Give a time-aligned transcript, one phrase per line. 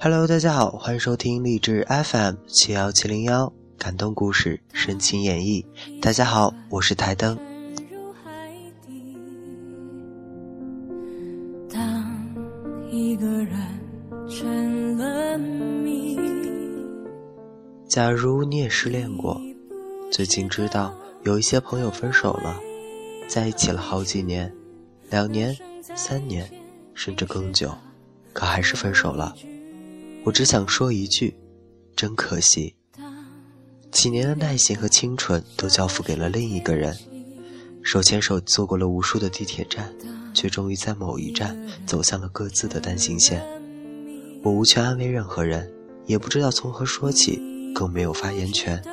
[0.00, 5.66] Hello，大家好，欢迎收听励志 FM 七幺七零幺感动故事深情演绎。
[6.00, 7.36] 大家好，我是台灯。
[17.88, 19.40] 假如你也失恋过，
[20.12, 20.94] 最近知道
[21.24, 22.54] 有一些朋友分手了，
[23.26, 24.54] 在一起了好几年，
[25.10, 25.56] 两年、
[25.96, 26.48] 三年，
[26.94, 27.74] 甚至更久，
[28.32, 29.34] 可还是分手了。
[30.28, 31.34] 我只想说一句，
[31.96, 32.74] 真可惜，
[33.90, 36.94] 几年的耐心和青春都交付给了另一个人，
[37.82, 39.90] 手牵手坐过了无数的地铁站，
[40.34, 43.42] 却终于在某一站走向了各自的单行线。
[44.42, 45.72] 我无权安慰任何人，
[46.04, 47.40] 也不知道从何说起，
[47.74, 48.84] 更没有发言权。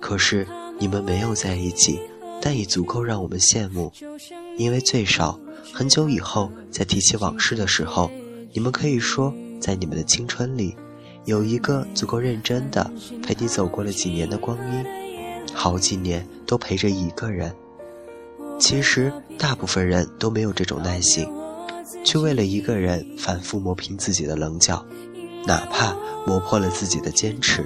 [0.00, 0.44] 可是
[0.80, 2.00] 你们没有在一起，
[2.42, 3.92] 但已足够让我们羡慕，
[4.58, 5.38] 因为最少
[5.72, 8.10] 很久以后在提起往事的时候，
[8.52, 9.32] 你们可以说。
[9.64, 10.76] 在你们的青春里，
[11.24, 12.90] 有一个足够认真的
[13.22, 14.84] 陪你走过了几年的光阴，
[15.54, 17.50] 好几年都陪着一个人。
[18.58, 21.26] 其实大部分人都没有这种耐心，
[22.04, 24.84] 去为了一个人反复磨平自己的棱角，
[25.46, 27.64] 哪怕磨破了自己的坚持，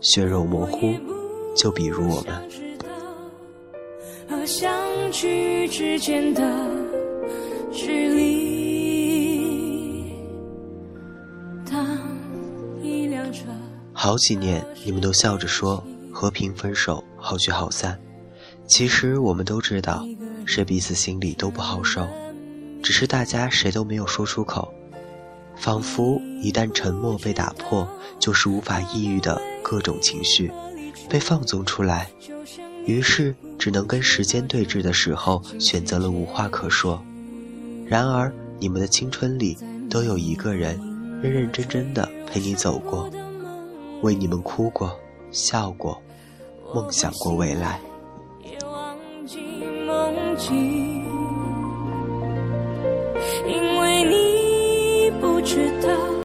[0.00, 0.94] 血肉模糊。
[1.54, 2.50] 就比如我们。
[4.26, 4.72] 和相
[5.12, 6.42] 聚之间的
[7.70, 8.43] 距离。
[13.96, 17.98] 好几年，你们都笑着说和平分手，好聚好散。
[18.66, 20.04] 其实我们都知道，
[20.44, 22.06] 谁彼此心里都不好受，
[22.82, 24.74] 只是大家谁都没有说出口。
[25.56, 30.50] 仿佛一旦沉默被打破，就是无法抑郁的各种情绪
[31.08, 32.10] 被放纵出来，
[32.84, 37.00] 于是只能跟时间对峙的时候，选择了无话可说。
[37.86, 39.56] 然而，你们的青春里
[39.88, 40.76] 都有一个人，
[41.22, 43.08] 认认真真的陪你走过。
[44.04, 44.94] 为你们哭过，
[45.30, 45.98] 笑过，
[46.74, 47.80] 梦想过未来。
[48.42, 49.40] 也忘记
[49.86, 50.54] 梦境，
[53.46, 56.04] 因为你不知道。